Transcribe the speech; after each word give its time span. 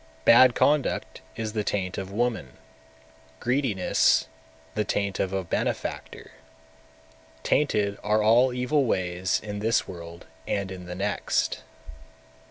242. 0.25 0.25
Bad 0.25 0.55
conduct 0.55 1.21
is 1.35 1.53
the 1.53 1.63
taint 1.63 1.95
of 1.99 2.11
woman, 2.11 2.53
greediness 3.39 4.25
the 4.73 4.83
taint 4.83 5.19
of 5.19 5.31
a 5.31 5.43
benefactor; 5.43 6.31
tainted 7.43 7.99
are 8.03 8.23
all 8.23 8.51
evil 8.51 8.85
ways 8.85 9.39
in 9.43 9.59
this 9.59 9.87
world 9.87 10.25
and 10.47 10.71
in 10.71 10.87
the 10.87 10.95
next. 10.95 11.61